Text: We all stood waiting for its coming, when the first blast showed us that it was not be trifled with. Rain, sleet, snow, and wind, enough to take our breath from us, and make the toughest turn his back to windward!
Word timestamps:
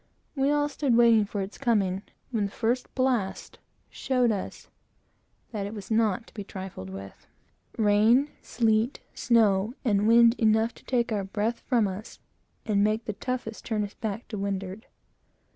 We 0.35 0.49
all 0.49 0.67
stood 0.67 0.95
waiting 0.97 1.25
for 1.25 1.41
its 1.41 1.59
coming, 1.59 2.01
when 2.31 2.45
the 2.45 2.51
first 2.51 2.95
blast 2.95 3.59
showed 3.91 4.31
us 4.31 4.67
that 5.51 5.67
it 5.67 5.75
was 5.75 5.91
not 5.91 6.33
be 6.33 6.43
trifled 6.43 6.89
with. 6.89 7.27
Rain, 7.77 8.31
sleet, 8.41 9.01
snow, 9.13 9.75
and 9.85 10.07
wind, 10.07 10.33
enough 10.39 10.73
to 10.73 10.83
take 10.85 11.11
our 11.11 11.23
breath 11.23 11.59
from 11.59 11.87
us, 11.87 12.17
and 12.65 12.83
make 12.83 13.05
the 13.05 13.13
toughest 13.13 13.63
turn 13.65 13.83
his 13.83 13.93
back 13.93 14.27
to 14.29 14.39
windward! 14.39 14.87